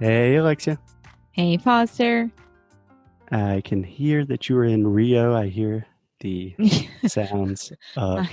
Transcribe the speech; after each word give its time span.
Hey, 0.00 0.36
Alexia. 0.36 0.78
Hey, 1.32 1.56
Foster. 1.56 2.30
I 3.30 3.62
can 3.64 3.82
hear 3.82 4.24
that 4.26 4.48
you 4.48 4.56
are 4.58 4.64
in 4.64 4.86
Rio. 4.86 5.34
I 5.34 5.48
hear 5.48 5.86
the 6.20 6.54
sounds 7.06 7.72
of. 7.96 8.26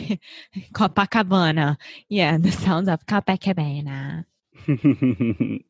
Copacabana. 0.73 1.77
Yeah, 2.09 2.37
the 2.37 2.51
sounds 2.51 2.87
of 2.87 3.05
Copacabana. 3.05 4.25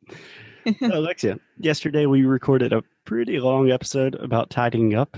Alexia, 0.81 1.39
yesterday 1.59 2.05
we 2.05 2.25
recorded 2.25 2.73
a 2.73 2.83
pretty 3.05 3.39
long 3.39 3.71
episode 3.71 4.15
about 4.15 4.49
tidying 4.49 4.95
up. 4.95 5.17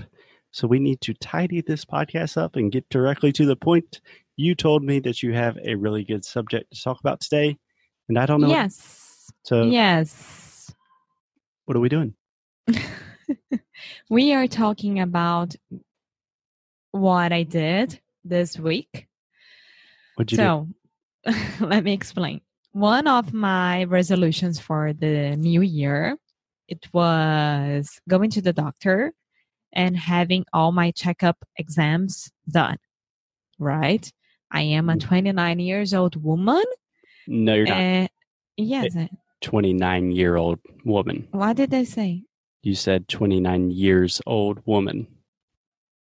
So 0.50 0.66
we 0.66 0.78
need 0.78 1.00
to 1.02 1.12
tidy 1.14 1.60
this 1.60 1.84
podcast 1.84 2.36
up 2.38 2.56
and 2.56 2.72
get 2.72 2.88
directly 2.88 3.32
to 3.32 3.44
the 3.46 3.56
point. 3.56 4.00
You 4.36 4.54
told 4.54 4.82
me 4.82 4.98
that 5.00 5.22
you 5.22 5.34
have 5.34 5.58
a 5.62 5.74
really 5.74 6.04
good 6.04 6.24
subject 6.24 6.72
to 6.72 6.82
talk 6.82 7.00
about 7.00 7.20
today, 7.20 7.58
and 8.08 8.18
I 8.18 8.24
don't 8.26 8.40
know. 8.40 8.48
what- 8.48 8.54
Yes. 8.54 9.30
so 9.44 9.64
Yes. 9.64 10.44
What 11.68 11.76
are 11.76 11.80
we 11.80 11.90
doing? 11.90 12.14
we 14.08 14.32
are 14.32 14.46
talking 14.46 15.00
about 15.00 15.54
what 16.92 17.30
I 17.30 17.42
did 17.42 18.00
this 18.24 18.58
week. 18.58 19.06
What'd 20.16 20.32
you 20.32 20.38
do? 20.38 20.42
So, 21.26 21.36
let 21.66 21.84
me 21.84 21.92
explain. 21.92 22.40
One 22.72 23.06
of 23.06 23.34
my 23.34 23.84
resolutions 23.84 24.58
for 24.58 24.94
the 24.94 25.36
new 25.36 25.60
year, 25.60 26.16
it 26.68 26.88
was 26.94 28.00
going 28.08 28.30
to 28.30 28.40
the 28.40 28.54
doctor 28.54 29.12
and 29.74 29.94
having 29.94 30.46
all 30.54 30.72
my 30.72 30.90
checkup 30.92 31.36
exams 31.58 32.32
done. 32.50 32.78
Right? 33.58 34.10
I 34.50 34.62
am 34.62 34.88
a 34.88 34.94
Mm. 34.94 35.00
29 35.00 35.58
years 35.58 35.92
old 35.92 36.16
woman. 36.16 36.64
No, 37.26 37.54
you're 37.56 37.66
not. 37.66 37.76
and 37.76 38.08
yes. 38.56 38.96
29 39.42 40.12
year 40.12 40.36
old 40.36 40.58
woman. 40.84 41.28
What 41.32 41.56
did 41.56 41.72
I 41.74 41.84
say? 41.84 42.24
You 42.62 42.74
said 42.74 43.08
29 43.08 43.70
years 43.70 44.20
old 44.26 44.60
woman. 44.66 45.06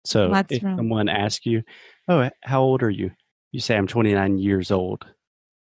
So 0.06 0.34
if 0.50 0.62
wrong? 0.64 0.78
someone 0.78 1.08
asks 1.10 1.46
you, 1.46 1.64
Oh, 2.10 2.30
how 2.44 2.62
old 2.62 2.84
are 2.84 2.90
you? 2.90 3.12
You 3.54 3.62
say, 3.62 3.78
I'm 3.78 3.88
29 3.88 4.38
years 4.38 4.72
old, 4.72 5.06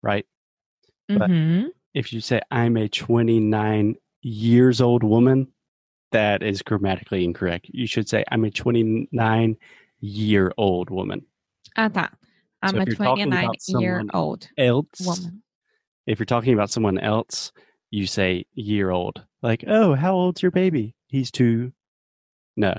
right? 0.02 0.26
But- 1.08 1.30
Mhm. 1.30 1.70
If 1.94 2.12
you 2.12 2.20
say, 2.20 2.40
I'm 2.50 2.76
a 2.76 2.88
29 2.90 3.94
years 4.20 4.82
old 4.82 5.02
woman, 5.02 5.48
that 6.12 6.42
is 6.42 6.60
grammatically 6.60 7.24
incorrect. 7.24 7.70
You 7.72 7.86
should 7.86 8.06
say, 8.06 8.22
I'm 8.30 8.44
a 8.44 8.50
29 8.50 9.56
year 10.00 10.52
old 10.58 10.90
woman. 10.90 11.24
Ah, 11.76 11.88
tá. 11.88 12.10
I'm 12.62 12.72
So 12.74 12.78
a 12.78 12.82
if 12.82 12.88
you're 12.88 12.96
talking 12.96 13.30
29 13.30 13.50
year 13.80 14.04
old 14.12 14.48
Else, 14.58 15.00
woman. 15.06 15.42
If 16.06 16.18
you're 16.18 16.26
talking 16.26 16.54
about 16.54 16.70
someone 16.70 16.98
else, 16.98 17.52
you 17.90 18.06
say 18.06 18.46
year 18.54 18.90
old. 18.90 19.24
Like, 19.42 19.64
oh, 19.66 19.94
how 19.94 20.14
old's 20.14 20.42
your 20.42 20.50
baby? 20.50 20.94
He's 21.08 21.30
two. 21.30 21.72
No, 22.56 22.74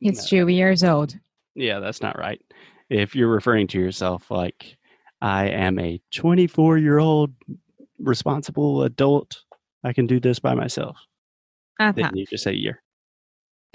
He's 0.00 0.28
two 0.28 0.48
years 0.48 0.82
old. 0.82 1.14
Yeah, 1.54 1.78
that's 1.78 2.02
not 2.02 2.18
right. 2.18 2.40
If 2.88 3.14
you're 3.14 3.28
referring 3.28 3.66
to 3.68 3.78
yourself 3.78 4.30
like, 4.30 4.76
I 5.20 5.48
am 5.48 5.78
a 5.78 6.00
24 6.12 6.78
year 6.78 6.98
old 6.98 7.32
responsible 7.98 8.82
adult, 8.82 9.42
I 9.84 9.92
can 9.92 10.06
do 10.06 10.18
this 10.18 10.38
by 10.38 10.54
myself, 10.54 10.96
Ah, 11.78 11.92
then 11.92 12.10
you 12.14 12.26
just 12.26 12.44
say 12.44 12.54
year. 12.54 12.82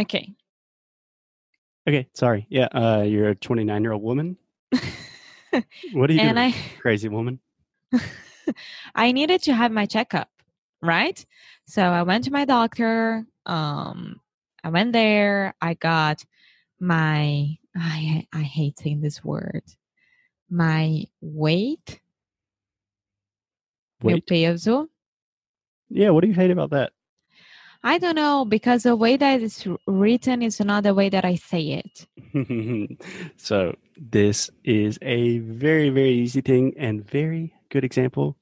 Okay. 0.02 0.34
Okay, 1.88 2.08
sorry. 2.14 2.48
Yeah, 2.50 2.68
uh, 2.74 3.04
you're 3.04 3.30
a 3.30 3.36
29 3.36 3.82
year 3.84 3.92
old 3.92 4.04
woman. 4.04 4.38
What 5.94 6.10
are 6.10 6.14
you 6.14 6.20
and 6.20 6.36
doing, 6.36 6.38
I 6.38 6.56
crazy 6.82 7.08
woman? 7.08 7.40
I 8.96 9.12
needed 9.12 9.42
to 9.44 9.54
have 9.54 9.72
my 9.72 9.86
checkup, 9.86 10.30
right? 10.82 11.24
So 11.68 11.82
I 11.82 12.04
went 12.04 12.26
to 12.26 12.32
my 12.32 12.46
doctor. 12.46 13.26
Um, 13.46 14.20
I 14.64 14.70
went 14.70 14.94
there. 14.94 15.56
I 15.62 15.74
got 15.76 16.24
my 16.80 17.58
I 17.76 18.28
I 18.34 18.42
hate 18.42 18.80
saying 18.80 19.02
this 19.02 19.24
word. 19.24 19.64
My 20.50 21.06
weight, 21.22 22.00
peso. 24.28 24.88
Yeah, 25.90 26.10
what 26.10 26.22
do 26.22 26.28
you 26.28 26.34
hate 26.34 26.52
about 26.52 26.72
that? 26.72 26.94
I 27.84 28.00
don't 28.00 28.16
know 28.16 28.46
because 28.46 28.84
the 28.84 28.96
way 28.96 29.16
that 29.18 29.42
it's 29.42 29.68
written 29.86 30.42
is 30.42 30.60
not 30.60 30.84
the 30.84 30.94
way 30.96 31.10
that 31.10 31.24
I 31.24 31.36
say 31.36 31.84
it. 31.84 33.00
so, 33.38 33.76
this 33.96 34.50
is 34.64 34.98
a 35.04 35.38
very, 35.40 35.90
very 35.90 36.14
easy 36.14 36.42
thing 36.42 36.74
and 36.78 37.08
very 37.08 37.54
good 37.70 37.84
example 37.84 38.38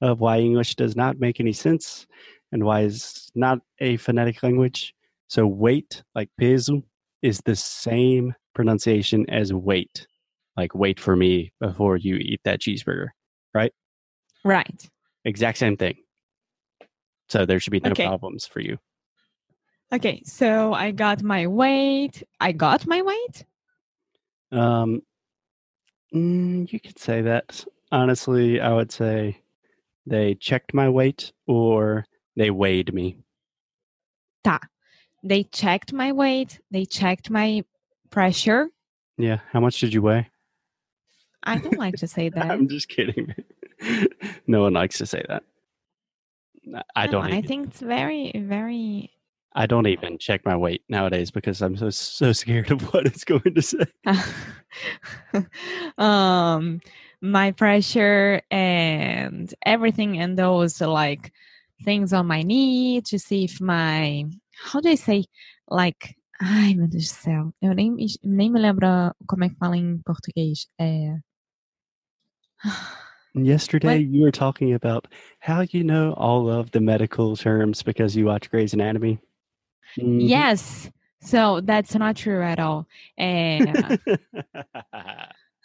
of 0.00 0.20
why 0.20 0.38
English 0.38 0.76
does 0.76 0.96
not 0.96 1.18
make 1.18 1.40
any 1.40 1.52
sense 1.52 2.06
and 2.52 2.64
why 2.64 2.80
it's 2.82 3.30
not 3.34 3.60
a 3.80 3.96
phonetic 3.96 4.42
language. 4.42 4.94
So, 5.28 5.46
wait, 5.46 6.02
like 6.14 6.30
peso, 6.38 6.82
is 7.22 7.40
the 7.44 7.56
same 7.56 8.34
pronunciation 8.54 9.28
as 9.28 9.52
wait, 9.52 10.06
like 10.56 10.74
wait 10.74 10.98
for 10.98 11.16
me 11.16 11.52
before 11.60 11.96
you 11.96 12.16
eat 12.16 12.40
that 12.44 12.60
cheeseburger. 12.60 13.08
Right. 13.54 13.72
Right. 14.44 14.88
Exact 15.24 15.58
same 15.58 15.76
thing. 15.76 15.96
So, 17.28 17.44
there 17.44 17.60
should 17.60 17.72
be 17.72 17.80
no 17.80 17.90
Okay. 17.90 18.06
problems 18.06 18.46
for 18.46 18.60
you. 18.60 18.78
Okay, 19.90 20.22
so 20.24 20.74
I 20.74 20.90
got 20.90 21.22
my 21.22 21.46
weight. 21.46 22.22
I 22.40 22.52
got 22.52 22.86
my 22.86 23.00
weight. 23.00 23.44
Um, 24.52 25.00
mm, 26.14 26.70
you 26.70 26.78
could 26.78 26.98
say 26.98 27.22
that. 27.22 27.64
Honestly, 27.90 28.60
I 28.60 28.72
would 28.72 28.92
say 28.92 29.40
they 30.06 30.34
checked 30.34 30.74
my 30.74 30.88
weight 30.88 31.32
or 31.46 32.04
they 32.36 32.50
weighed 32.50 32.92
me. 32.92 33.18
Ta. 34.44 34.60
They 35.24 35.44
checked 35.44 35.92
my 35.92 36.12
weight. 36.12 36.60
They 36.70 36.84
checked 36.84 37.30
my 37.30 37.64
pressure. 38.10 38.68
Yeah. 39.16 39.38
How 39.52 39.60
much 39.60 39.80
did 39.80 39.92
you 39.92 40.02
weigh? 40.02 40.28
I 41.42 41.58
don't 41.58 41.78
like 41.78 41.96
to 41.96 42.06
say 42.06 42.28
that. 42.34 42.50
I'm 42.50 42.68
just 42.68 42.88
kidding. 42.88 43.34
no 44.46 44.62
one 44.62 44.74
likes 44.74 44.98
to 44.98 45.06
say 45.06 45.22
that. 45.28 45.42
I- 46.94 47.06
No, 47.06 47.12
don't. 47.12 47.32
I 47.32 47.40
think 47.42 47.68
it's 47.68 47.80
very, 47.80 48.32
very. 48.34 49.10
I 49.54 49.66
don't 49.66 49.86
even 49.86 50.18
check 50.18 50.44
my 50.44 50.54
weight 50.54 50.82
nowadays 50.88 51.30
because 51.30 51.62
I'm 51.62 51.76
so 51.76 51.88
so 51.90 52.32
scared 52.32 52.70
of 52.70 52.82
what 52.92 53.06
it's 53.06 53.24
going 53.24 53.54
to 53.54 53.62
say. 53.62 53.86
um, 55.96 56.80
my 57.20 57.52
pressure 57.52 58.40
and 58.50 59.52
everything, 59.64 60.18
and 60.18 60.38
those 60.38 60.80
like 60.80 61.32
things 61.84 62.12
on 62.12 62.26
my 62.26 62.42
knee 62.42 63.00
to 63.02 63.18
see 63.18 63.44
if 63.44 63.60
my. 63.60 64.24
How 64.62 64.80
do 64.80 64.88
I 64.90 64.94
say? 64.96 65.24
Like. 65.68 66.14
Ai, 66.40 66.74
meu 66.74 66.86
Deus 66.86 67.08
do 67.08 67.14
céu. 67.14 67.52
Eu 67.60 67.74
nem, 67.74 67.96
nem 68.22 68.48
me 68.48 68.60
lembro 68.60 68.86
como 69.26 69.42
é 69.42 69.48
que 69.48 69.56
fala 69.56 69.76
em 69.76 69.98
português. 70.04 70.68
É. 70.80 71.18
Yesterday, 73.34 74.04
What? 74.04 74.14
you 74.14 74.22
were 74.22 74.30
talking 74.30 74.74
about 74.74 75.08
how 75.40 75.62
you 75.72 75.82
know 75.82 76.14
all 76.16 76.48
of 76.48 76.70
the 76.70 76.80
medical 76.80 77.36
terms 77.36 77.82
because 77.82 78.16
you 78.16 78.26
watch 78.26 78.50
Grey's 78.50 78.72
Anatomy. 78.72 79.18
Mhm. 79.98 80.28
Yes. 80.28 80.88
So 81.20 81.60
that's 81.60 81.94
not 81.96 82.16
true 82.16 82.40
at 82.42 82.60
all. 82.60 82.86
Eh, 83.18 83.64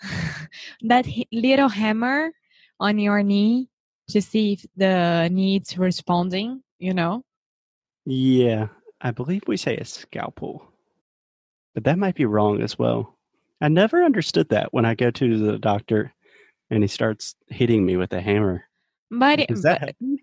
that 0.83 1.07
little 1.31 1.69
hammer 1.69 2.31
on 2.79 2.99
your 2.99 3.23
knee 3.23 3.69
to 4.09 4.21
see 4.21 4.53
if 4.53 4.65
the 4.75 5.29
knee's 5.31 5.77
responding, 5.77 6.61
you 6.79 6.93
know? 6.93 7.23
Yeah, 8.05 8.67
I 9.01 9.11
believe 9.11 9.43
we 9.47 9.57
say 9.57 9.77
a 9.77 9.85
scalpel, 9.85 10.67
but 11.73 11.85
that 11.85 11.97
might 11.97 12.15
be 12.15 12.25
wrong 12.25 12.61
as 12.61 12.77
well. 12.77 13.17
I 13.61 13.69
never 13.69 14.03
understood 14.03 14.49
that 14.49 14.73
when 14.73 14.85
I 14.85 14.93
go 14.93 15.09
to 15.11 15.37
the 15.37 15.57
doctor 15.57 16.13
and 16.69 16.83
he 16.83 16.87
starts 16.87 17.35
hitting 17.47 17.85
me 17.85 17.95
with 17.95 18.11
a 18.13 18.21
hammer. 18.21 18.65
But, 19.09 19.47
Does 19.47 19.61
that 19.61 19.81
happen? 19.81 20.19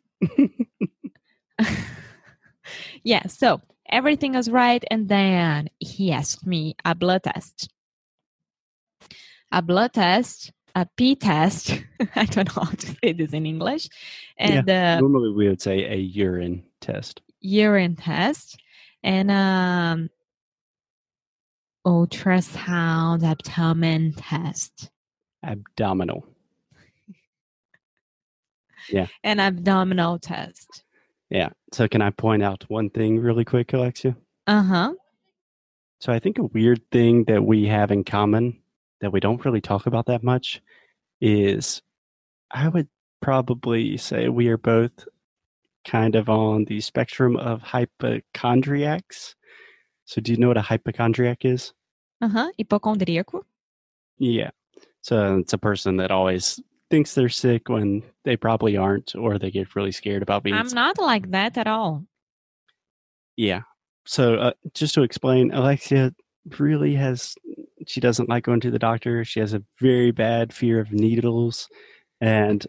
yeah, 3.03 3.27
so 3.29 3.61
everything 3.89 4.35
was 4.35 4.51
right. 4.51 4.85
And 4.91 5.09
then 5.09 5.71
he 5.79 6.13
asked 6.13 6.47
me 6.47 6.75
a 6.85 6.95
blood 6.95 7.23
test. 7.23 7.71
A 9.53 9.63
blood 9.63 9.93
test 9.93 10.53
a 10.75 10.87
pee 10.97 11.17
test. 11.17 11.83
I 12.17 12.25
don't 12.27 12.47
know 12.57 12.63
how 12.63 12.71
to 12.71 12.87
say 13.03 13.13
this 13.13 13.33
in 13.33 13.47
English, 13.47 13.89
and 14.39 14.69
uh, 14.69 15.01
Normally, 15.01 15.33
we 15.33 15.49
would 15.49 15.61
say 15.61 15.85
a 15.85 15.97
urine 15.97 16.63
test. 16.81 17.21
urine 17.41 17.97
test 17.97 18.61
and 19.03 19.31
um 19.31 20.11
ultrasound 21.87 23.23
abdomen 23.23 24.13
test 24.13 24.91
Abdominal. 25.43 26.27
Yeah. 28.91 29.07
And 29.23 29.41
abdominal 29.41 30.19
test. 30.19 30.85
Yeah. 31.29 31.51
So, 31.73 31.87
can 31.87 32.03
I 32.03 32.11
point 32.11 32.43
out 32.43 32.65
one 32.69 32.91
thing 32.91 33.21
really 33.21 33.45
quick, 33.45 33.73
Alexia? 33.73 34.17
Uh-huh. 34.47 34.95
So, 36.01 36.13
I 36.13 36.19
think 36.19 36.39
a 36.39 36.45
weird 36.45 36.81
thing 36.91 37.25
that 37.25 37.45
we 37.45 37.67
have 37.67 37.91
in 37.93 38.05
common 38.05 38.59
that 39.01 39.13
we 39.13 39.21
don't 39.21 39.45
really 39.45 39.61
talk 39.61 39.87
about 39.87 40.07
that 40.07 40.23
much 40.23 40.61
is 41.21 41.83
I 42.51 42.69
would 42.69 42.89
probably 43.21 43.97
say 43.97 44.29
we 44.29 44.49
are 44.49 44.57
both 44.57 45.07
kind 45.87 46.15
of 46.15 46.29
on 46.29 46.65
the 46.65 46.81
spectrum 46.81 47.37
of 47.37 47.63
hypochondriacs. 47.63 49.35
So, 50.05 50.21
do 50.21 50.33
you 50.33 50.39
know 50.39 50.49
what 50.49 50.57
a 50.57 50.63
hypochondriac 50.63 51.45
is? 51.45 51.73
Uh-huh. 52.21 52.51
Hipocondríaco. 52.59 53.43
Yeah. 54.19 54.51
So, 55.03 55.39
it's 55.39 55.53
a 55.53 55.59
person 55.59 55.97
that 55.99 56.11
always 56.11 56.61
thinks 56.91 57.15
they're 57.15 57.29
sick 57.29 57.69
when 57.69 58.03
they 58.25 58.37
probably 58.37 58.77
aren't, 58.77 59.15
or 59.15 59.39
they 59.39 59.51
get 59.51 59.77
really 59.77 59.93
scared 59.93 60.23
about 60.23 60.43
being 60.43 60.57
I'm 60.57 60.69
sick. 60.69 60.75
not 60.75 60.99
like 60.99 61.31
that 61.31 61.57
at 61.57 61.67
all. 61.69 62.05
Yeah. 63.37 63.63
So 64.05 64.35
uh, 64.35 64.53
just 64.75 64.95
to 64.95 65.03
explain, 65.03 65.53
Alexia 65.53 66.13
really 66.59 66.95
has 66.95 67.37
she 67.87 68.01
doesn't 68.01 68.29
like 68.29 68.45
going 68.45 68.61
to 68.61 68.71
the 68.71 68.79
doctor. 68.79 69.25
She 69.25 69.41
has 69.41 69.55
a 69.55 69.63
very 69.81 70.11
bad 70.11 70.53
fear 70.53 70.81
of 70.81 70.93
needles, 70.93 71.69
and 72.21 72.67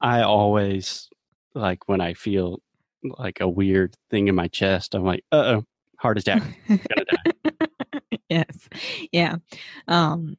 I 0.00 0.22
always 0.22 1.08
like 1.54 1.88
when 1.88 2.00
I 2.00 2.14
feel 2.14 2.60
like 3.02 3.40
a 3.40 3.48
weird 3.48 3.94
thing 4.10 4.28
in 4.28 4.34
my 4.34 4.48
chest. 4.48 4.94
I'm 4.94 5.04
like, 5.04 5.24
uh 5.32 5.56
oh, 5.56 5.64
heart 5.98 6.18
attack. 6.18 6.42
Yes. 8.28 8.68
Yeah. 9.12 9.36
Um 9.88 10.36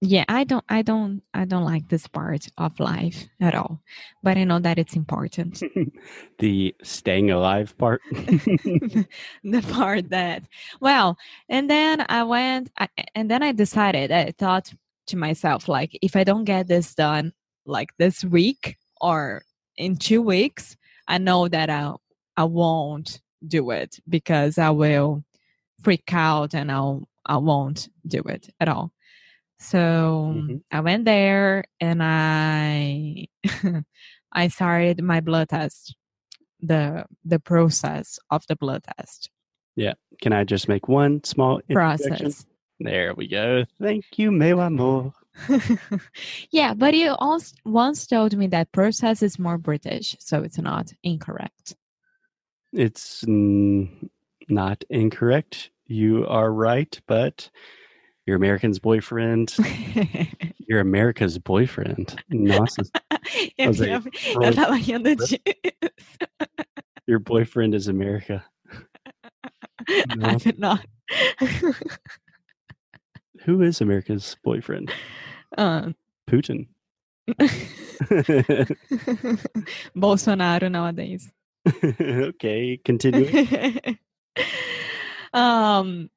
yeah, 0.00 0.24
I 0.28 0.44
don't 0.44 0.64
I 0.68 0.82
don't 0.82 1.22
I 1.34 1.44
don't 1.44 1.64
like 1.64 1.88
this 1.88 2.06
part 2.06 2.48
of 2.56 2.80
life 2.80 3.26
at 3.40 3.54
all. 3.54 3.80
But 4.22 4.38
I 4.38 4.44
know 4.44 4.58
that 4.58 4.78
it's 4.78 4.96
important. 4.96 5.62
the 6.38 6.74
staying 6.82 7.30
alive 7.30 7.76
part. 7.76 8.00
the 8.12 9.62
part 9.70 10.10
that 10.10 10.42
well 10.80 11.16
and 11.48 11.68
then 11.68 12.04
i 12.08 12.22
went 12.22 12.70
I, 12.78 12.88
and 13.14 13.30
then 13.30 13.42
i 13.42 13.52
decided 13.52 14.10
i 14.10 14.32
thought 14.38 14.72
to 15.06 15.16
myself 15.16 15.68
like 15.68 15.98
if 16.02 16.16
i 16.16 16.24
don't 16.24 16.44
get 16.44 16.68
this 16.68 16.94
done 16.94 17.32
like 17.66 17.90
this 17.98 18.24
week 18.24 18.76
or 19.00 19.42
in 19.76 19.96
two 19.96 20.22
weeks 20.22 20.76
i 21.08 21.18
know 21.18 21.48
that 21.48 21.70
i 21.70 21.92
i 22.36 22.44
won't 22.44 23.20
do 23.46 23.70
it 23.70 23.98
because 24.08 24.58
i 24.58 24.70
will 24.70 25.24
freak 25.82 26.12
out 26.12 26.54
and 26.54 26.70
i'll 26.70 27.08
i 27.26 27.36
won't 27.36 27.88
do 28.06 28.20
it 28.22 28.50
at 28.60 28.68
all 28.68 28.92
so 29.60 30.32
Mhm. 30.34 30.62
i 30.72 30.80
went 30.80 31.04
there 31.04 31.64
and 31.80 32.02
i 32.02 33.26
i 34.32 34.48
started 34.48 35.02
my 35.02 35.20
blood 35.20 35.48
test 35.48 35.94
the 36.60 37.04
the 37.24 37.38
process 37.38 38.18
of 38.30 38.44
the 38.48 38.56
blood 38.56 38.82
test 38.96 39.30
Yeah. 39.76 39.94
Can 40.20 40.32
I 40.32 40.44
just 40.44 40.68
make 40.68 40.88
one 40.88 41.22
small 41.24 41.60
process. 41.70 42.44
There 42.80 43.14
we 43.14 43.28
go. 43.28 43.64
Thank 43.80 44.04
you, 44.18 44.30
meu 44.32 44.60
amor. 44.60 45.12
yeah, 46.50 46.74
but 46.74 46.92
you 46.94 47.14
also 47.18 47.54
once 47.64 48.06
told 48.06 48.36
me 48.36 48.46
that 48.48 48.72
process 48.72 49.22
is 49.22 49.38
more 49.38 49.58
British, 49.58 50.16
so 50.18 50.42
it's 50.42 50.58
not 50.58 50.92
incorrect. 51.02 51.76
It's 52.72 53.24
mm, 53.24 53.88
not 54.48 54.84
incorrect. 54.90 55.70
You 55.86 56.26
are 56.26 56.52
right, 56.52 57.00
but 57.06 57.50
your 58.26 58.36
American's 58.36 58.78
boyfriend, 58.78 59.56
you're 60.68 60.80
America's 60.80 61.38
boyfriend. 61.38 62.22
Nossa, 62.30 62.82
eu, 63.58 63.72
eu, 63.72 64.02
eu 64.42 64.54
tava 64.54 64.74
rindo 64.74 65.14
disso. 65.16 65.36
your 67.06 67.18
boyfriend 67.24 67.74
is 67.74 67.88
America. 67.88 68.44
No. 70.16 70.28
I'm 70.28 70.38
not. 70.58 70.86
Who 73.44 73.62
is 73.62 73.80
America's 73.80 74.36
boyfriend? 74.44 74.92
Ah. 75.56 75.88
Putin. 76.28 76.68
Bolsonaro 79.96 80.70
nowadays. 80.70 81.32
okay, 81.84 82.78
continue. 82.84 83.96
um 85.32 86.10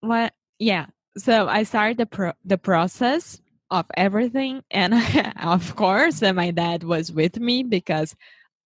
what 0.00 0.32
yeah. 0.58 0.86
So 1.16 1.48
i 1.48 1.64
started 1.64 1.98
the 1.98 2.06
pro- 2.06 2.32
the 2.44 2.58
process 2.58 3.40
of 3.70 3.86
everything 3.96 4.62
and 4.70 4.94
of 5.42 5.74
course 5.76 6.22
my 6.22 6.50
dad 6.52 6.84
was 6.84 7.10
with 7.10 7.38
me 7.40 7.62
because 7.64 8.14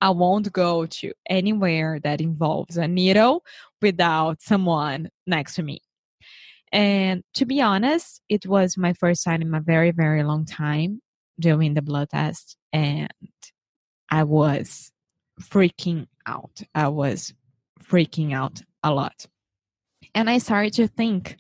i 0.00 0.10
won't 0.10 0.52
go 0.52 0.86
to 0.86 1.12
anywhere 1.28 1.98
that 2.04 2.20
involves 2.20 2.76
a 2.76 2.86
needle 2.86 3.42
without 3.80 4.42
someone 4.42 5.08
next 5.26 5.54
to 5.56 5.62
me. 5.62 5.80
And 6.72 7.22
to 7.34 7.46
be 7.46 7.62
honest 7.62 8.20
it 8.28 8.46
was 8.46 8.76
my 8.76 8.92
first 8.92 9.24
time 9.24 9.42
in 9.42 9.54
a 9.54 9.60
very 9.60 9.90
very 9.90 10.22
long 10.22 10.44
time 10.44 11.00
doing 11.40 11.74
the 11.74 11.82
blood 11.82 12.10
test 12.10 12.56
and 12.72 13.08
i 14.10 14.22
was 14.22 14.92
freaking 15.40 16.06
out. 16.26 16.62
I 16.74 16.88
was 16.88 17.32
freaking 17.82 18.32
out 18.32 18.60
a 18.82 18.92
lot. 18.92 19.26
And 20.14 20.28
I 20.28 20.38
started 20.38 20.72
to 20.74 20.88
think 20.88 21.36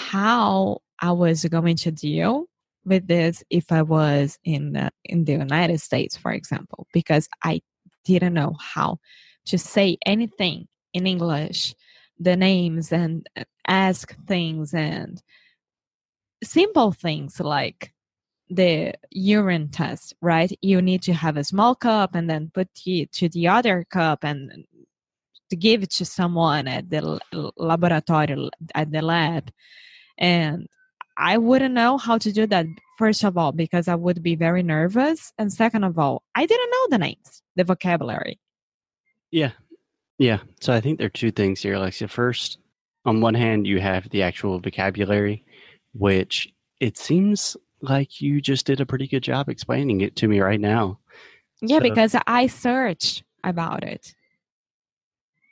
how 0.00 0.80
I 1.00 1.12
was 1.12 1.44
going 1.44 1.76
to 1.76 1.92
deal 1.92 2.46
with 2.84 3.06
this 3.06 3.44
if 3.50 3.70
I 3.70 3.82
was 3.82 4.38
in 4.44 4.72
the, 4.72 4.90
in 5.04 5.24
the 5.24 5.32
United 5.32 5.80
States, 5.80 6.16
for 6.16 6.32
example, 6.32 6.86
because 6.92 7.28
I 7.44 7.60
didn't 8.04 8.34
know 8.34 8.56
how 8.58 8.98
to 9.46 9.58
say 9.58 9.98
anything 10.06 10.66
in 10.94 11.06
English, 11.06 11.74
the 12.18 12.36
names 12.36 12.92
and 12.92 13.26
uh, 13.36 13.44
ask 13.66 14.16
things 14.26 14.74
and 14.74 15.22
simple 16.42 16.92
things 16.92 17.38
like 17.38 17.92
the 18.48 18.94
urine 19.10 19.68
test, 19.68 20.14
right? 20.20 20.50
You 20.60 20.82
need 20.82 21.02
to 21.02 21.12
have 21.12 21.36
a 21.36 21.44
small 21.44 21.74
cup 21.74 22.14
and 22.14 22.28
then 22.28 22.50
put 22.52 22.68
it 22.86 23.12
to 23.12 23.28
the 23.28 23.48
other 23.48 23.86
cup 23.90 24.24
and 24.24 24.64
to 25.50 25.56
give 25.56 25.82
it 25.82 25.90
to 25.90 26.04
someone 26.04 26.66
at 26.66 26.90
the 26.90 27.20
laboratory 27.56 28.50
at 28.74 28.90
the 28.90 29.02
lab 29.02 29.50
and 30.20 30.66
i 31.18 31.36
wouldn't 31.38 31.74
know 31.74 31.98
how 31.98 32.16
to 32.18 32.30
do 32.32 32.46
that 32.46 32.66
first 32.98 33.24
of 33.24 33.36
all 33.36 33.52
because 33.52 33.88
i 33.88 33.94
would 33.94 34.22
be 34.22 34.34
very 34.36 34.62
nervous 34.62 35.32
and 35.38 35.52
second 35.52 35.82
of 35.84 35.98
all 35.98 36.22
i 36.34 36.46
didn't 36.46 36.70
know 36.70 36.86
the 36.90 36.98
names 36.98 37.42
the 37.56 37.64
vocabulary 37.64 38.38
Yeah. 39.32 39.52
Yeah. 40.18 40.40
So 40.60 40.72
I 40.74 40.80
think 40.82 40.98
there 40.98 41.06
are 41.06 41.10
two 41.22 41.30
things 41.30 41.62
here, 41.62 41.74
Alexia. 41.74 42.06
First, 42.08 42.58
on 43.06 43.22
one 43.22 43.32
hand, 43.34 43.66
you 43.66 43.80
have 43.80 44.10
the 44.10 44.22
actual 44.22 44.58
vocabulary, 44.60 45.44
which 45.94 46.52
it 46.78 46.98
seems 46.98 47.56
like 47.80 48.20
you 48.20 48.40
just 48.42 48.66
did 48.66 48.80
a 48.80 48.86
pretty 48.86 49.06
good 49.08 49.22
job 49.22 49.48
explaining 49.48 50.02
it 50.02 50.16
to 50.16 50.28
me 50.28 50.40
right 50.40 50.60
now. 50.60 50.98
yeah 51.62 51.78
So- 51.78 51.80
because 51.88 52.14
i 52.26 52.46
searched 52.48 53.22
about 53.44 53.82
it 53.84 54.14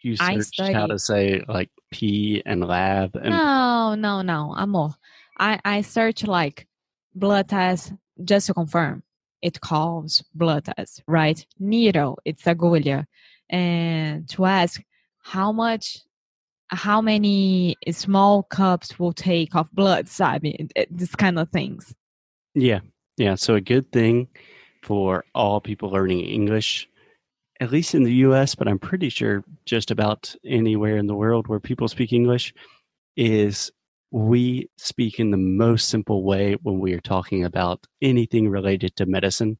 You 0.03 0.17
I 0.21 0.39
searched 0.39 0.61
how 0.75 0.87
to 0.87 0.99
say 0.99 1.43
like 1.49 1.71
pee 1.90 2.42
and 2.45 2.64
lab 2.66 3.14
and 3.16 3.30
no 3.30 3.95
no 3.95 4.23
no 4.23 4.54
amor 4.57 4.90
i 5.38 5.59
i 5.64 5.80
search 5.80 6.25
like 6.25 6.66
blood 7.14 7.49
test 7.49 7.92
just 8.25 8.47
to 8.47 8.54
confirm 8.54 9.02
it 9.42 9.61
calls 9.61 10.23
blood 10.35 10.64
test 10.64 11.02
right 11.07 11.47
needle 11.59 12.18
it's 12.25 12.45
agulha 12.45 13.07
and 13.50 14.28
to 14.28 14.45
ask 14.45 14.83
how 15.23 15.50
much 15.52 15.99
how 16.71 17.00
many 17.00 17.76
small 17.90 18.42
cups 18.42 18.99
will 18.99 19.12
take 19.14 19.54
of 19.54 19.71
blood 19.73 20.07
sabe 20.09 20.45
It- 20.76 20.88
this 20.90 21.14
kind 21.16 21.38
of 21.38 21.49
things 21.50 21.95
Yeah. 22.54 22.80
Yeah. 23.16 23.37
So 23.37 23.54
a 23.54 23.61
good 23.61 23.90
thing 23.92 24.28
for 24.83 25.25
all 25.35 25.61
people 25.61 25.90
learning 25.90 26.21
English, 26.21 26.88
at 27.61 27.71
least 27.71 27.95
in 27.95 28.05
the 28.05 28.15
US, 28.15 28.55
but 28.55 28.69
I'm 28.69 28.79
pretty 28.79 29.09
sure 29.09 29.45
just 29.65 29.91
about 29.91 30.35
anywhere 30.45 30.97
in 30.97 31.07
the 31.07 31.15
world 31.15 31.49
where 31.49 31.61
people 31.61 31.88
speak 31.88 32.12
English, 32.12 32.55
is 33.17 33.71
we 34.11 34.71
speak 34.77 35.19
in 35.19 35.31
the 35.31 35.37
most 35.37 35.88
simple 35.88 36.25
way 36.25 36.57
when 36.62 36.79
we 36.79 36.95
are 36.95 37.00
talking 37.00 37.45
about 37.45 37.87
anything 38.00 38.49
related 38.49 38.97
to 38.97 39.07
medicine. 39.07 39.59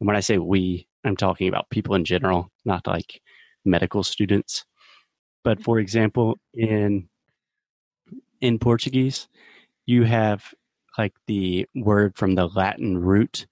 And 0.00 0.06
when 0.06 0.16
I 0.16 0.20
say 0.20 0.38
we, 0.38 0.86
I'm 1.04 1.16
talking 1.16 1.48
about 1.48 1.70
people 1.70 1.94
in 1.94 2.04
general, 2.04 2.50
not 2.64 2.86
like 2.86 3.20
medical 3.64 4.02
students. 4.02 4.64
But 5.42 5.62
for 5.62 5.78
example, 5.78 6.38
in 6.54 7.08
in 8.40 8.58
Portuguese, 8.58 9.28
you 9.86 10.04
have 10.04 10.44
like 10.96 11.14
the 11.26 11.66
word 11.74 12.16
from 12.16 12.34
the 12.34 12.46
Latin 12.46 12.96
root 12.98 13.46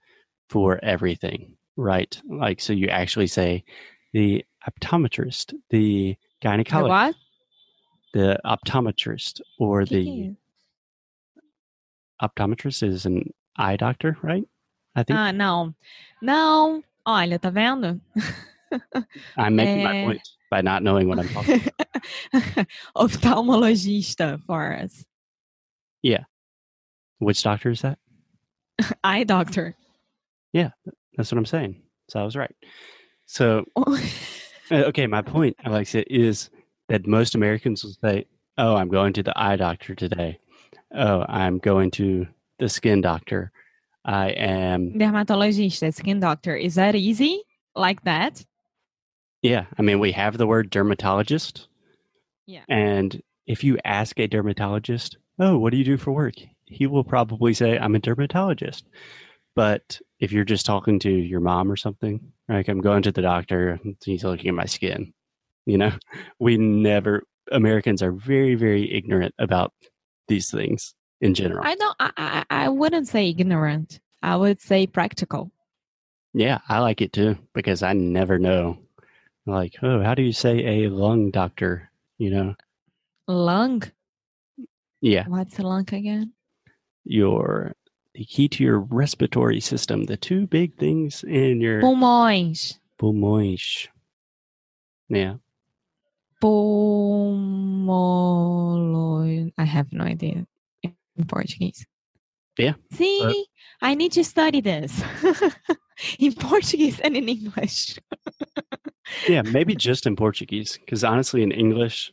for 0.48 0.78
everything, 0.82 1.56
right? 1.76 2.20
Like, 2.28 2.60
so 2.60 2.72
you 2.72 2.88
actually 2.88 3.26
say 3.26 3.64
the 4.12 4.44
optometrist, 4.68 5.54
the 5.70 6.16
The 6.42 6.48
gynecologist, 6.48 6.88
what? 6.88 7.14
the 8.12 8.38
optometrist, 8.44 9.40
or 9.58 9.84
the 9.84 10.34
optometrist 12.22 12.82
is 12.82 13.06
an 13.06 13.32
eye 13.56 13.76
doctor, 13.76 14.16
right? 14.22 14.44
I 14.94 15.02
think 15.02 15.18
Ah, 15.18 15.32
não. 15.32 15.74
Não. 16.22 16.82
Olha, 17.06 17.38
tá 17.38 17.50
vendo? 17.50 18.00
I'm 19.36 19.56
making 19.56 19.82
my 19.82 19.96
eh, 19.98 20.04
point 20.04 20.28
by 20.50 20.60
not 20.60 20.82
knowing 20.82 21.08
what 21.08 21.18
I'm 21.18 21.28
talking. 21.28 21.62
Ophthalmologista 22.96 24.40
for 24.44 24.72
us. 24.74 25.04
Yeah. 26.02 26.24
Which 27.18 27.42
doctor 27.42 27.70
is 27.70 27.82
that? 27.82 27.98
Eye 29.04 29.24
doctor. 29.24 29.74
That's 31.16 31.30
what 31.30 31.38
I'm 31.38 31.46
saying. 31.46 31.82
So 32.08 32.20
I 32.20 32.24
was 32.24 32.36
right. 32.36 32.54
So 33.26 33.64
uh, 33.76 33.96
okay, 34.70 35.06
my 35.06 35.22
point, 35.22 35.56
Alexa, 35.64 36.12
is 36.12 36.50
that 36.88 37.06
most 37.06 37.34
Americans 37.34 37.84
will 37.84 37.96
say, 38.02 38.26
"Oh, 38.58 38.76
I'm 38.76 38.88
going 38.88 39.12
to 39.14 39.22
the 39.22 39.32
eye 39.36 39.56
doctor 39.56 39.94
today. 39.94 40.38
Oh, 40.94 41.24
I'm 41.28 41.58
going 41.58 41.90
to 41.92 42.26
the 42.58 42.68
skin 42.68 43.00
doctor. 43.00 43.52
I 44.04 44.30
am." 44.30 44.92
Dermatologista, 44.92 45.94
skin 45.94 46.20
doctor. 46.20 46.56
Is 46.56 46.74
that 46.74 46.94
easy? 46.94 47.42
Like 47.74 48.02
that? 48.04 48.44
Yeah, 49.40 49.64
I 49.78 49.82
mean, 49.82 49.98
we 49.98 50.12
have 50.12 50.36
the 50.38 50.46
word 50.46 50.70
dermatologist. 50.70 51.68
Yeah. 52.46 52.64
And 52.68 53.22
if 53.46 53.64
you 53.64 53.78
ask 53.84 54.18
a 54.20 54.26
dermatologist, 54.26 55.16
"Oh, 55.38 55.58
what 55.58 55.70
do 55.70 55.76
you 55.76 55.84
do 55.84 55.96
for 55.96 56.12
work?" 56.12 56.34
He 56.66 56.86
will 56.86 57.04
probably 57.04 57.54
say, 57.54 57.78
"I'm 57.78 57.94
a 57.94 57.98
dermatologist." 57.98 58.84
But 59.54 60.00
if 60.18 60.32
you're 60.32 60.44
just 60.44 60.64
talking 60.66 60.98
to 61.00 61.10
your 61.10 61.40
mom 61.40 61.70
or 61.70 61.76
something, 61.76 62.32
like 62.48 62.68
I'm 62.68 62.80
going 62.80 63.02
to 63.02 63.12
the 63.12 63.22
doctor, 63.22 63.78
he's 64.04 64.24
looking 64.24 64.48
at 64.48 64.54
my 64.54 64.64
skin. 64.66 65.12
You 65.66 65.78
know, 65.78 65.92
we 66.40 66.56
never 66.56 67.22
Americans 67.50 68.02
are 68.02 68.12
very, 68.12 68.54
very 68.54 68.92
ignorant 68.92 69.34
about 69.38 69.72
these 70.28 70.50
things 70.50 70.94
in 71.20 71.34
general. 71.34 71.64
I 71.66 71.74
don't. 71.74 71.96
I, 72.00 72.10
I 72.16 72.44
I 72.64 72.68
wouldn't 72.68 73.08
say 73.08 73.28
ignorant. 73.28 74.00
I 74.22 74.36
would 74.36 74.60
say 74.60 74.86
practical. 74.86 75.50
yeah, 76.32 76.58
I 76.68 76.78
like 76.78 77.00
it 77.02 77.12
too 77.12 77.36
because 77.54 77.82
I 77.82 77.92
never 77.92 78.38
know. 78.38 78.78
Like, 79.46 79.74
oh, 79.82 80.02
how 80.02 80.14
do 80.14 80.22
you 80.22 80.32
say 80.32 80.84
a 80.84 80.88
lung 80.88 81.30
doctor? 81.30 81.90
You 82.18 82.30
know, 82.30 82.54
Lung. 83.28 83.82
yeah, 85.00 85.26
What's 85.26 85.58
a 85.58 85.62
lung 85.62 85.88
again? 85.92 86.32
your 87.04 87.74
the 88.14 88.24
key 88.24 88.48
to 88.48 88.62
your 88.62 88.78
respiratory 88.80 89.60
system, 89.60 90.04
the 90.04 90.16
two 90.16 90.46
big 90.46 90.76
things 90.76 91.24
in 91.24 91.60
your 91.60 91.80
Pulmões. 91.82 92.78
pulmões. 93.00 93.88
Yeah, 95.08 95.34
Pulmolo. 97.82 99.52
I 99.58 99.64
have 99.64 99.92
no 99.92 100.04
idea 100.04 100.46
in 100.82 100.94
Portuguese. 101.26 101.84
Yeah, 102.58 102.74
See, 102.92 103.46
I 103.80 103.94
need 103.94 104.12
to 104.12 104.22
study 104.24 104.60
this 104.60 105.02
in 106.18 106.34
Portuguese 106.34 107.00
and 107.00 107.16
in 107.16 107.28
English. 107.28 107.98
yeah, 109.26 109.40
maybe 109.52 109.74
just 109.74 110.06
in 110.06 110.16
Portuguese 110.16 110.78
because 110.78 111.02
honestly, 111.02 111.42
in 111.42 111.50
English, 111.50 112.12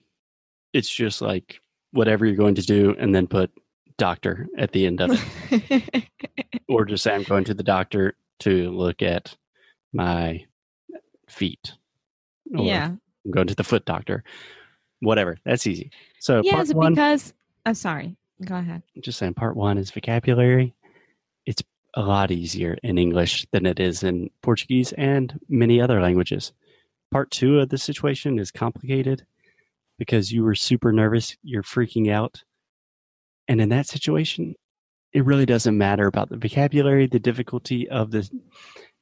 it's 0.74 0.90
just 0.90 1.22
like 1.22 1.60
whatever 1.92 2.26
you're 2.26 2.36
going 2.38 2.56
to 2.56 2.62
do, 2.62 2.96
and 3.00 3.14
then 3.14 3.28
put 3.28 3.52
doctor 4.00 4.48
at 4.58 4.72
the 4.72 4.88
end 4.88 5.02
of 5.02 5.12
it. 5.52 6.06
or 6.68 6.86
just 6.86 7.04
say 7.04 7.14
I'm 7.14 7.24
going 7.24 7.44
to 7.46 7.54
the 7.54 7.64
doctor 7.64 8.16
to 8.40 8.72
look 8.72 9.02
at 9.02 9.36
my 9.94 10.46
feet. 11.28 11.74
Or 12.58 12.66
yeah. 12.66 12.86
I'm 13.26 13.32
going 13.32 13.48
to 13.48 13.56
the 13.56 13.64
foot 13.64 13.86
doctor. 13.86 14.24
Whatever. 15.02 15.38
That's 15.46 15.68
easy. 15.68 15.92
So 16.20 16.42
yeah, 16.44 16.54
part 16.54 16.74
one, 16.74 16.94
because. 16.94 17.34
I'm 17.66 17.76
sorry. 17.76 18.16
Go 18.44 18.56
ahead. 18.56 18.84
just 19.02 19.20
saying 19.20 19.34
part 19.34 19.56
one 19.56 19.78
is 19.78 19.92
vocabulary. 19.92 20.74
It's 21.46 21.62
a 21.96 22.02
lot 22.02 22.32
easier 22.32 22.78
in 22.84 22.98
English 22.98 23.46
than 23.52 23.66
it 23.66 23.80
is 23.80 24.04
in 24.04 24.30
Portuguese 24.42 24.94
and 24.94 25.38
many 25.50 25.82
other 25.82 26.02
languages. 26.02 26.54
Part 27.12 27.32
two 27.32 27.60
of 27.60 27.70
the 27.70 27.78
situation 27.78 28.40
is 28.40 28.52
complicated 28.52 29.26
because 29.98 30.32
you 30.32 30.44
were 30.44 30.56
super 30.56 30.94
nervous, 30.94 31.36
you're 31.44 31.64
freaking 31.64 32.10
out. 32.12 32.44
And 33.50 33.60
in 33.60 33.70
that 33.70 33.88
situation, 33.88 34.56
it 35.12 35.26
really 35.26 35.48
doesn't 35.48 35.78
matter 35.78 36.06
about 36.06 36.30
the 36.30 36.38
vocabulary, 36.38 37.08
the 37.08 37.20
difficulty 37.20 37.90
of 37.90 38.12
the 38.12 38.30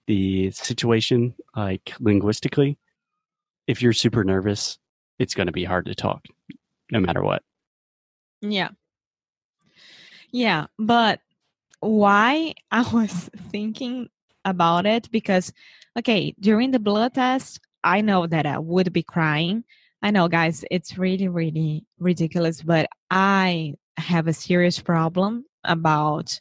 the 0.07 0.51
situation, 0.51 1.35
like 1.53 1.91
linguistically. 1.99 2.77
If 3.67 3.81
you're 3.81 3.91
super 3.91 4.23
nervous, 4.23 4.79
it's 5.19 5.33
going 5.33 5.47
to 5.47 5.53
be 5.53 5.65
hard 5.65 5.85
to 5.87 5.95
talk, 5.95 6.23
no 6.91 7.01
matter 7.01 7.21
what. 7.21 7.43
Yeah. 8.41 8.69
Yeah, 10.31 10.67
but 10.79 11.19
why 11.81 12.53
I 12.71 12.89
was 12.93 13.29
thinking 13.51 14.09
about 14.45 14.85
it 14.85 15.11
because 15.11 15.51
okay, 15.97 16.33
during 16.39 16.71
the 16.71 16.79
blood 16.79 17.15
test, 17.15 17.59
I 17.83 17.99
know 17.99 18.27
that 18.27 18.45
I 18.45 18.59
would 18.59 18.93
be 18.93 19.03
crying. 19.03 19.65
I 20.01 20.11
know 20.11 20.29
guys, 20.29 20.63
it's 20.71 20.97
really 20.97 21.27
really 21.27 21.83
ridiculous, 21.99 22.61
but 22.61 22.87
I 23.11 23.73
have 23.97 24.27
a 24.27 24.33
serious 24.33 24.79
problem 24.79 25.45
about 25.63 26.39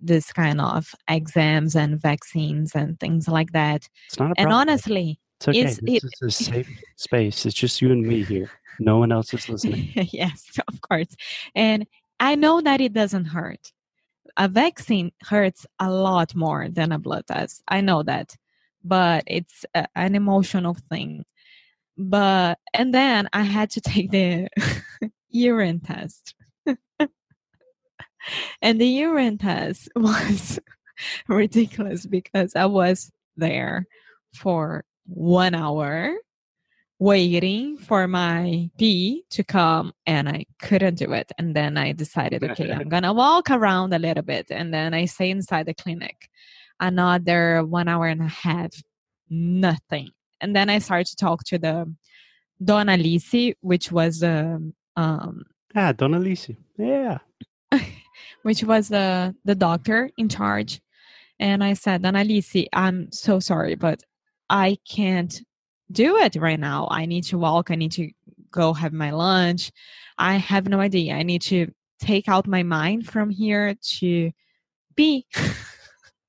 this 0.00 0.32
kind 0.32 0.60
of 0.60 0.94
exams 1.08 1.74
and 1.76 2.00
vaccines 2.00 2.74
and 2.74 2.98
things 3.00 3.26
like 3.28 3.52
that. 3.52 3.88
It's 4.08 4.18
not 4.18 4.26
a 4.32 4.34
And 4.40 4.46
problem. 4.48 4.52
honestly, 4.68 5.18
It's 5.40 5.48
okay. 5.48 5.60
It's- 5.60 5.80
this 5.82 6.04
it- 6.04 6.04
is 6.04 6.22
a 6.22 6.30
safe 6.52 6.82
space. 6.96 7.46
It's 7.46 7.54
just 7.54 7.80
you 7.82 7.90
and 7.92 8.02
me 8.02 8.22
here. 8.22 8.50
No 8.80 8.98
one 8.98 9.12
else 9.12 9.32
is 9.32 9.48
listening. 9.48 9.92
yes, 10.12 10.44
of 10.68 10.80
course. 10.80 11.14
And 11.54 11.86
I 12.20 12.34
know 12.34 12.60
that 12.60 12.80
it 12.80 12.92
doesn't 12.92 13.26
hurt. 13.26 13.72
A 14.36 14.48
vaccine 14.48 15.12
hurts 15.22 15.64
a 15.78 15.90
lot 15.90 16.34
more 16.34 16.68
than 16.68 16.90
a 16.92 16.98
blood 16.98 17.26
test. 17.26 17.62
I 17.68 17.80
know 17.80 18.02
that. 18.02 18.36
But 18.82 19.24
it's 19.26 19.64
a, 19.74 19.86
an 19.94 20.14
emotional 20.14 20.76
thing. 20.90 21.24
But, 21.96 22.58
and 22.74 22.92
then 22.92 23.28
I 23.32 23.42
had 23.42 23.70
to 23.70 23.80
take 23.92 24.10
the 24.10 24.48
urine 25.30 25.80
test. 25.80 26.34
and 28.62 28.80
the 28.80 28.86
urine 28.86 29.38
test 29.38 29.88
was 29.96 30.58
ridiculous 31.28 32.06
because 32.06 32.54
I 32.54 32.66
was 32.66 33.10
there 33.36 33.86
for 34.34 34.84
one 35.06 35.54
hour 35.54 36.14
waiting 36.98 37.76
for 37.76 38.06
my 38.06 38.70
pee 38.78 39.24
to 39.30 39.42
come 39.42 39.92
and 40.06 40.28
I 40.28 40.46
couldn't 40.62 40.94
do 40.94 41.12
it. 41.12 41.32
And 41.38 41.54
then 41.54 41.76
I 41.76 41.92
decided, 41.92 42.42
okay, 42.44 42.72
I'm 42.72 42.88
gonna 42.94 43.12
walk 43.12 43.50
around 43.50 43.92
a 43.92 43.98
little 43.98 44.22
bit 44.22 44.46
and 44.50 44.72
then 44.72 44.94
I 44.94 45.06
stay 45.06 45.30
inside 45.30 45.66
the 45.66 45.74
clinic. 45.74 46.30
Another 46.80 47.64
one 47.64 47.88
hour 47.88 48.06
and 48.06 48.22
a 48.22 48.28
half, 48.28 48.72
nothing. 49.28 50.10
And 50.40 50.54
then 50.54 50.70
I 50.70 50.78
started 50.78 51.06
to 51.08 51.16
talk 51.16 51.44
to 51.44 51.58
the 51.58 51.92
Donna 52.62 52.96
Lisi, 52.96 53.54
which 53.60 53.90
was 53.92 54.20
the 54.20 54.72
um 54.96 55.44
Ah, 55.74 55.92
Dona 55.92 56.16
Alice. 56.18 56.50
Yeah. 56.78 57.18
which 58.42 58.62
was 58.62 58.88
the 58.88 59.34
the 59.44 59.54
doctor 59.54 60.10
in 60.16 60.28
charge. 60.28 60.80
And 61.40 61.64
I 61.64 61.74
said, 61.74 62.04
Annalise, 62.04 62.68
I'm 62.72 63.10
so 63.10 63.40
sorry, 63.40 63.74
but 63.74 64.02
I 64.48 64.78
can't 64.88 65.42
do 65.90 66.16
it 66.18 66.36
right 66.36 66.60
now. 66.60 66.86
I 66.90 67.06
need 67.06 67.24
to 67.24 67.38
walk. 67.38 67.70
I 67.70 67.74
need 67.74 67.92
to 67.92 68.10
go 68.52 68.72
have 68.72 68.92
my 68.92 69.10
lunch. 69.10 69.72
I 70.16 70.36
have 70.36 70.68
no 70.68 70.78
idea. 70.78 71.14
I 71.14 71.24
need 71.24 71.42
to 71.42 71.72
take 71.98 72.28
out 72.28 72.46
my 72.46 72.62
mind 72.62 73.08
from 73.08 73.30
here 73.30 73.74
to 73.98 74.30
be. 74.94 75.26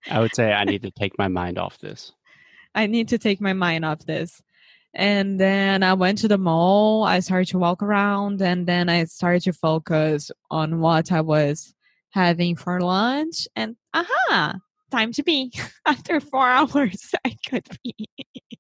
I 0.10 0.20
would 0.20 0.36
say 0.36 0.52
I 0.54 0.64
need 0.64 0.82
to 0.82 0.92
take 1.00 1.18
my 1.20 1.28
mind 1.28 1.60
off 1.60 1.78
this. 1.78 2.12
I 2.74 2.88
need 2.88 3.10
to 3.10 3.20
take 3.20 3.40
my 3.40 3.54
mind 3.54 3.86
off 3.86 4.00
this. 4.06 4.42
And 4.96 5.38
then 5.40 5.84
I 5.84 5.94
went 5.94 6.20
to 6.20 6.30
the 6.30 6.38
mall. 6.38 7.04
I 7.04 7.20
started 7.20 7.50
to 7.50 7.60
walk 7.60 7.84
around 7.84 8.42
and 8.42 8.66
then 8.66 8.88
I 8.88 9.04
started 9.04 9.44
to 9.44 9.54
focus 9.54 10.32
on 10.50 10.80
what 10.80 11.12
I 11.12 11.20
was 11.20 11.74
having 12.12 12.56
for 12.56 12.80
lunch. 12.80 13.48
And 13.58 13.76
aha, 13.94 14.56
time 14.92 15.12
to 15.14 15.24
be. 15.24 15.52
After 15.86 16.22
four 16.22 16.48
hours, 16.48 17.14
I 17.26 17.36
could 17.48 17.68
be. 17.84 17.94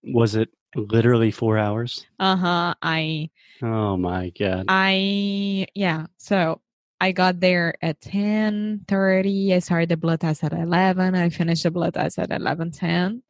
Was 0.04 0.36
it 0.36 0.50
literally 0.76 1.32
four 1.32 1.58
hours? 1.58 2.06
Uh 2.20 2.36
huh. 2.36 2.74
I, 2.82 3.30
Oh 3.62 3.96
my 3.96 4.32
god. 4.38 4.66
I, 4.68 5.68
yeah. 5.74 6.08
So 6.18 6.60
I 7.00 7.14
got 7.14 7.40
there 7.40 7.76
at 7.82 8.02
10 8.02 8.82
30. 8.90 9.54
I 9.54 9.60
started 9.60 9.88
the 9.90 9.98
blood 9.98 10.20
test 10.20 10.44
at 10.44 10.52
11. 10.52 11.16
I 11.16 11.30
finished 11.30 11.64
the 11.64 11.72
blood 11.72 11.94
test 11.94 12.20
at 12.20 12.32
11 12.32 12.72
10. 12.72 13.24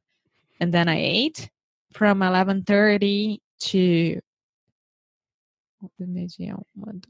And 0.60 0.74
then 0.74 0.90
I 0.90 0.98
ate 0.98 1.52
from 1.96 2.20
11:30 2.20 3.40
to 3.60 4.20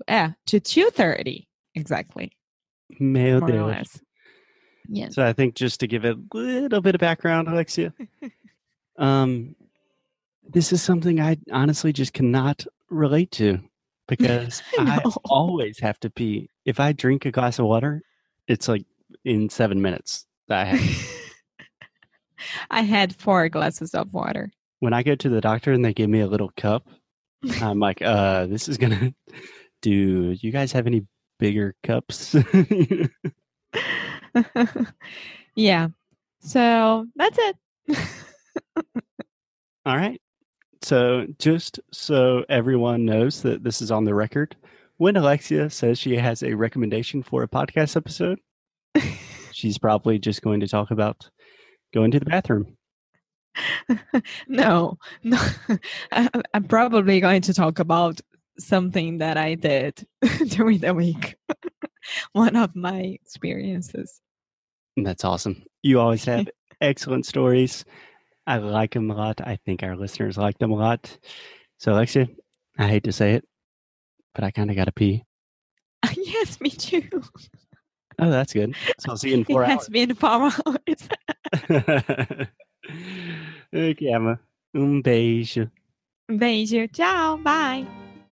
yeah, 0.08 0.32
to 0.46 0.60
2:30 0.60 1.48
exactly. 1.74 2.32
Meu 3.00 3.39
more 3.39 3.50
or 3.50 3.51
Deus. 3.51 3.68
less. 3.68 4.01
Yes. 4.88 5.15
So 5.15 5.25
I 5.25 5.34
think 5.34 5.56
just 5.56 5.80
to 5.80 5.88
give 5.88 6.06
a 6.06 6.15
little 6.34 6.82
bit 6.82 6.94
of 6.94 7.01
background, 7.01 7.48
Alexia, 7.48 7.94
um, 8.98 9.56
this 10.48 10.72
is 10.72 10.82
something 10.84 11.20
I 11.20 11.38
honestly 11.51 11.92
just 11.92 12.13
cannot 12.13 12.65
relate 12.89 13.32
to 13.32 13.60
because 14.08 14.62
I 14.77 15.01
I 15.04 15.12
always 15.25 15.80
have 15.80 16.00
to 16.01 16.12
pee. 16.12 16.50
If 16.65 16.80
I 16.80 16.92
drink 16.92 17.25
a 17.25 17.32
glass 17.32 17.58
of 17.58 17.65
water, 17.65 18.04
it's 18.48 18.68
like 18.68 18.86
in 19.24 19.50
seven 19.50 19.82
minutes. 19.82 20.27
that 20.48 20.60
I 20.60 20.65
have. 20.65 21.12
I 22.70 22.82
had 22.82 23.15
four 23.15 23.50
glasses 23.50 23.96
of 23.96 24.13
water. 24.13 24.51
When 24.86 24.94
I 24.94 25.04
go 25.04 25.15
to 25.15 25.30
the 25.30 25.42
doctor 25.42 25.74
and 25.74 25.84
they 25.84 25.94
give 25.94 26.10
me 26.10 26.22
a 26.22 26.27
little 26.27 26.51
cup, 26.56 26.88
I'm 27.60 27.80
like, 27.80 28.01
uh, 28.01 28.46
this 28.46 28.70
is 28.70 28.77
gonna. 28.77 29.13
Do 29.82 30.36
you 30.39 30.51
guys 30.51 30.72
have 30.72 30.88
any 30.88 31.06
bigger 31.38 31.75
cups? 31.84 32.36
yeah. 35.56 35.89
So 36.39 37.06
that's 37.15 37.38
it. 37.39 37.58
All 39.86 39.98
right. 39.98 40.22
So, 40.82 41.27
just 41.39 41.80
so 41.92 42.46
everyone 42.48 43.06
knows 43.06 43.42
that 43.42 43.63
this 43.63 43.82
is 43.82 43.92
on 43.92 44.06
the 44.06 44.13
record, 44.13 44.56
when 44.98 45.18
Alexia 45.18 45.70
says 45.70 46.00
she 46.00 46.15
has 46.15 46.42
a 46.42 46.54
recommendation 46.54 47.22
for 47.22 47.44
a 47.44 47.48
podcast 47.48 47.96
episode, 47.96 48.39
she's 49.51 49.77
probably 49.77 50.20
just 50.20 50.42
going 50.42 50.62
to 50.62 50.68
talk 50.68 50.92
about 50.92 51.30
going 51.94 52.12
to 52.12 52.20
the 52.20 52.25
bathroom. 52.25 52.77
no, 54.48 54.98
no. 55.24 55.38
I, 56.12 56.30
I'm 56.54 56.64
probably 56.66 57.20
going 57.20 57.42
to 57.44 57.54
talk 57.54 57.80
about 57.80 58.22
something 58.60 59.18
that 59.20 59.38
I 59.38 59.56
did 59.56 60.06
during 60.48 60.80
the 60.80 60.94
week. 60.94 61.36
One 62.34 62.56
of 62.56 62.76
my 62.76 63.00
experiences. 63.02 64.22
That's 64.98 65.26
awesome. 65.26 65.64
You 65.82 66.00
always 66.00 66.24
have 66.26 66.48
excellent 66.82 67.26
stories. 67.26 67.84
I 68.48 68.58
like 68.58 68.94
them 68.94 69.10
a 69.12 69.16
lot. 69.16 69.42
I 69.42 69.58
think 69.66 69.84
our 69.84 69.96
listeners 69.96 70.38
like 70.38 70.58
them 70.60 70.72
a 70.72 70.76
lot. 70.76 71.18
So, 71.80 71.92
Alexia, 71.94 72.28
I 72.78 72.88
hate 72.88 73.04
to 73.06 73.12
say 73.12 73.34
it, 73.34 73.46
but 74.34 74.44
I 74.44 74.52
kind 74.52 74.70
of 74.70 74.76
got 74.76 74.86
to 74.86 74.92
pee. 74.92 75.24
yes, 76.16 76.62
me 76.62 76.70
too. 76.70 77.10
Oh, 78.20 78.30
that's 78.30 78.54
good. 78.54 78.76
So, 79.00 79.10
I'll 79.12 79.18
see 79.18 79.30
you 79.32 79.38
in 79.38 79.46
four 79.46 79.64
it 79.64 79.70
hours. 79.70 79.80
has 79.80 79.90
been 79.90 80.14
four 80.16 80.52
hours. 81.70 82.48
Eu 83.75 83.94
que 83.94 84.10
ama. 84.10 84.39
Um 84.74 85.01
beijo. 85.01 85.70
Beijo. 86.32 86.88
Tchau. 86.88 87.38
Bye. 87.39 88.05